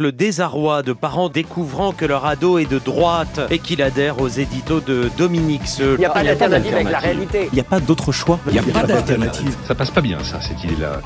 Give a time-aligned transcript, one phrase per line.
[0.00, 4.28] Le désarroi de parents découvrant que leur ado est de droite et qu'il adhère aux
[4.28, 5.96] éditos de Dominique Seul.
[5.96, 7.48] Il n'y a pas d'alternative avec la réalité.
[7.52, 8.40] Il n'y a pas d'autre choix.
[8.46, 9.54] Il n'y a, pas d'alternative.
[9.68, 11.02] Ça passe pas bien, ça, cette idée-là.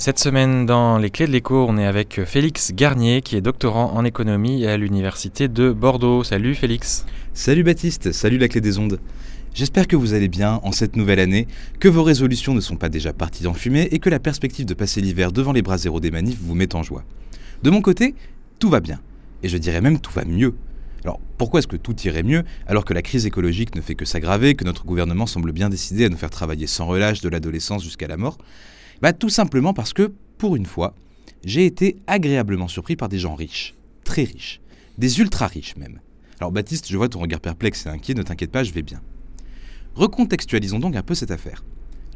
[0.00, 3.92] Cette semaine, dans les clés de l'écho, on est avec Félix Garnier, qui est doctorant
[3.92, 6.24] en économie à l'université de Bordeaux.
[6.24, 7.04] Salut Félix.
[7.34, 8.98] Salut Baptiste, salut la clé des ondes.
[9.52, 11.46] J'espère que vous allez bien en cette nouvelle année,
[11.80, 14.72] que vos résolutions ne sont pas déjà parties en fumée et que la perspective de
[14.72, 17.04] passer l'hiver devant les bras zéro des manifs vous met en joie.
[17.62, 18.14] De mon côté,
[18.58, 19.00] tout va bien.
[19.42, 20.54] Et je dirais même tout va mieux.
[21.04, 24.06] Alors pourquoi est-ce que tout irait mieux alors que la crise écologique ne fait que
[24.06, 27.84] s'aggraver, que notre gouvernement semble bien décidé à nous faire travailler sans relâche de l'adolescence
[27.84, 28.38] jusqu'à la mort?
[29.02, 30.94] Bah tout simplement parce que, pour une fois,
[31.44, 34.60] j'ai été agréablement surpris par des gens riches, très riches,
[34.98, 36.00] des ultra riches même.
[36.38, 39.00] Alors Baptiste, je vois ton regard perplexe et inquiet, ne t'inquiète pas, je vais bien.
[39.94, 41.64] Recontextualisons donc un peu cette affaire.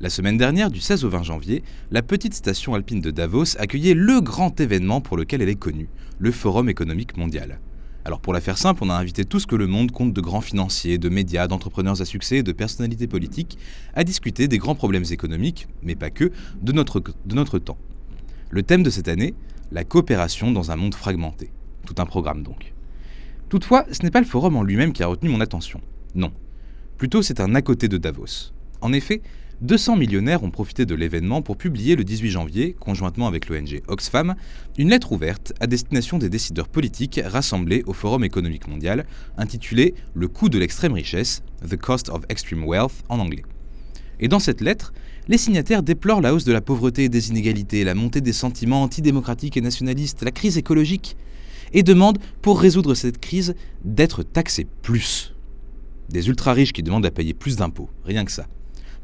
[0.01, 3.95] La semaine dernière, du 16 au 20 janvier, la petite station alpine de Davos accueillait
[3.95, 5.89] le grand événement pour lequel elle est connue,
[6.19, 7.61] le Forum économique mondial.
[8.05, 10.21] Alors pour la faire simple, on a invité tout ce que le monde compte de
[10.21, 13.59] grands financiers, de médias, d'entrepreneurs à succès et de personnalités politiques
[13.95, 17.79] à discuter des grands problèmes économiques, mais pas que, de notre, de notre temps.
[18.51, 19.35] Le thème de cette année,
[19.73, 21.51] la coopération dans un monde fragmenté.
[21.87, 22.75] Tout un programme donc.
[23.49, 25.81] Toutefois, ce n'est pas le forum en lui-même qui a retenu mon attention.
[26.15, 26.33] Non,
[26.99, 28.53] Plutôt, c'est un à côté de Davos.
[28.81, 29.21] En effet,
[29.65, 34.35] 200 millionnaires ont profité de l'événement pour publier le 18 janvier, conjointement avec l'ONG Oxfam,
[34.77, 39.07] une lettre ouverte à destination des décideurs politiques rassemblés au Forum économique mondial,
[39.39, 43.43] intitulée Le coût de l'extrême richesse, The Cost of Extreme Wealth en anglais.
[44.21, 44.93] Et dans cette lettre,
[45.29, 48.83] les signataires déplorent la hausse de la pauvreté et des inégalités, la montée des sentiments
[48.83, 51.17] antidémocratiques et nationalistes, la crise écologique,
[51.73, 55.35] et demandent, pour résoudre cette crise, d'être taxés plus.
[56.11, 58.47] Des ultra-riches qui demandent à payer plus d'impôts, rien que ça.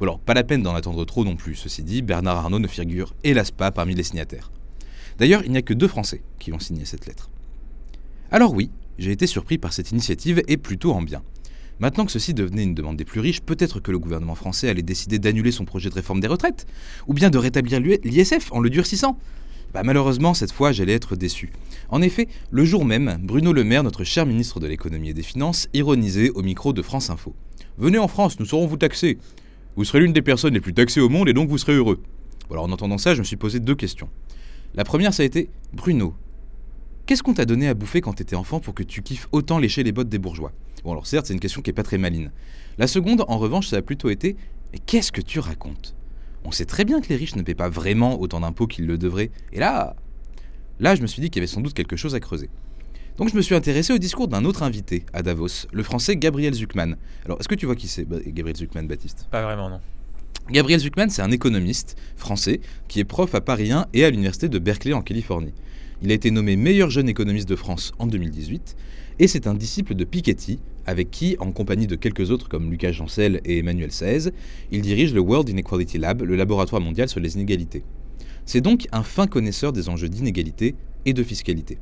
[0.03, 3.15] Alors, pas la peine d'en attendre trop non plus, ceci dit, Bernard Arnault ne figure
[3.23, 4.51] hélas pas parmi les signataires.
[5.19, 7.29] D'ailleurs, il n'y a que deux Français qui ont signé cette lettre.
[8.31, 11.23] Alors oui, j'ai été surpris par cette initiative et plutôt en bien.
[11.81, 14.83] Maintenant que ceci devenait une demande des plus riches, peut-être que le gouvernement français allait
[14.83, 16.66] décider d'annuler son projet de réforme des retraites,
[17.06, 19.19] ou bien de rétablir l'ISF en le durcissant,
[19.72, 21.53] bah, malheureusement, cette fois, j'allais être déçu.
[21.91, 25.22] En effet, le jour même, Bruno Le Maire, notre cher ministre de l'économie et des
[25.22, 27.34] finances, ironisait au micro de France Info.
[27.78, 29.19] Venez en France, nous saurons vous taxer.
[29.80, 32.02] Vous serez l'une des personnes les plus taxées au monde et donc vous serez heureux.
[32.50, 34.10] Alors en entendant ça, je me suis posé deux questions.
[34.74, 36.14] La première, ça a été Bruno,
[37.06, 39.82] qu'est-ce qu'on t'a donné à bouffer quand t'étais enfant pour que tu kiffes autant lécher
[39.82, 40.52] les bottes des bourgeois?
[40.84, 42.30] Bon, alors certes, c'est une question qui est pas très maline.
[42.76, 44.36] La seconde, en revanche, ça a plutôt été
[44.84, 45.94] qu'est-ce que tu racontes?
[46.44, 48.98] On sait très bien que les riches ne paient pas vraiment autant d'impôts qu'ils le
[48.98, 49.30] devraient.
[49.54, 49.97] Et là,
[50.78, 52.50] là, je me suis dit qu'il y avait sans doute quelque chose à creuser.
[53.16, 56.54] Donc je me suis intéressé au discours d'un autre invité à Davos, le français Gabriel
[56.54, 56.97] Zuckman.
[57.25, 59.26] Alors, est-ce que tu vois qui c'est, Gabriel Zuckman, Baptiste?
[59.31, 59.81] Pas vraiment, non.
[60.50, 64.48] Gabriel Zuckman, c'est un économiste français qui est prof à Paris 1 et à l'université
[64.48, 65.54] de Berkeley en Californie.
[66.03, 68.75] Il a été nommé meilleur jeune économiste de France en 2018
[69.21, 72.92] et c'est un disciple de Piketty, avec qui, en compagnie de quelques autres comme Lucas
[72.92, 74.31] Jancel et Emmanuel Saez,
[74.72, 77.84] il dirige le World Inequality Lab, le laboratoire mondial sur les inégalités.
[78.47, 81.78] C'est donc un fin connaisseur des enjeux d'inégalité et de fiscalité.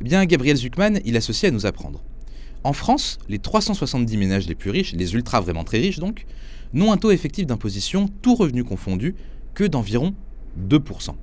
[0.00, 2.02] Eh bien, Gabriel Zuckman, il associe à nous apprendre.
[2.62, 6.26] En France, les 370 ménages les plus riches, les ultra vraiment très riches donc,
[6.72, 9.14] n'ont un taux effectif d'imposition, tout revenu confondu,
[9.54, 10.14] que d'environ
[10.68, 11.14] 2%.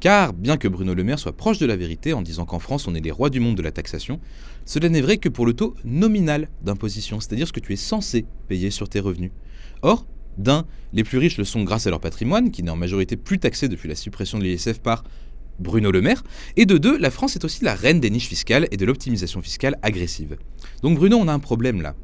[0.00, 2.86] Car, bien que Bruno Le Maire soit proche de la vérité en disant qu'en France
[2.86, 4.20] on est les rois du monde de la taxation,
[4.66, 8.26] cela n'est vrai que pour le taux nominal d'imposition, c'est-à-dire ce que tu es censé
[8.48, 9.30] payer sur tes revenus.
[9.80, 10.06] Or,
[10.36, 13.38] d'un, les plus riches le sont grâce à leur patrimoine, qui n'est en majorité plus
[13.38, 15.04] taxé depuis la suppression de l'ISF par
[15.58, 16.22] Bruno Le Maire,
[16.56, 19.40] et de deux, la France est aussi la reine des niches fiscales et de l'optimisation
[19.42, 20.36] fiscale agressive.
[20.82, 21.94] Donc Bruno, on a un problème là.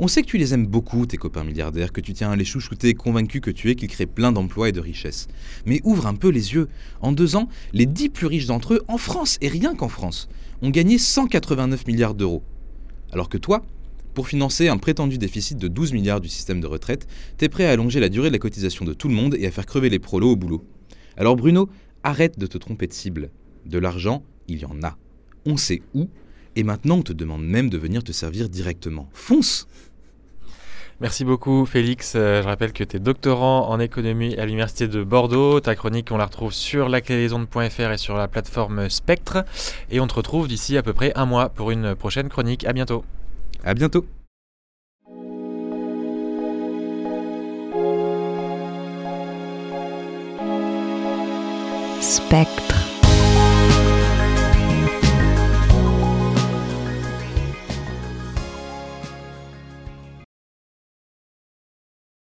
[0.00, 2.44] On sait que tu les aimes beaucoup, tes copains milliardaires, que tu tiens à les
[2.44, 5.26] chouchouter, convaincu que tu es qu'ils créent plein d'emplois et de richesses.
[5.66, 6.68] Mais ouvre un peu les yeux.
[7.00, 10.28] En deux ans, les dix plus riches d'entre eux, en France, et rien qu'en France,
[10.62, 12.44] ont gagné 189 milliards d'euros.
[13.10, 13.64] Alors que toi,
[14.14, 17.72] pour financer un prétendu déficit de 12 milliards du système de retraite, t'es prêt à
[17.72, 19.98] allonger la durée de la cotisation de tout le monde et à faire crever les
[19.98, 20.64] prolos au boulot.
[21.16, 21.68] Alors Bruno,
[22.08, 23.30] arrête de te tromper de cible.
[23.66, 24.96] De l'argent, il y en a.
[25.46, 26.08] On sait où,
[26.56, 29.08] et maintenant on te demande même de venir te servir directement.
[29.12, 29.68] Fonce
[31.00, 32.14] Merci beaucoup Félix.
[32.16, 35.60] Euh, je rappelle que tu es doctorant en économie à l'Université de Bordeaux.
[35.60, 39.44] Ta chronique, on la retrouve sur laclédesondes.fr et sur la plateforme Spectre.
[39.92, 42.64] Et on te retrouve d'ici à peu près un mois pour une prochaine chronique.
[42.64, 43.04] À bientôt.
[43.62, 44.06] À bientôt.
[52.00, 52.77] Spectre.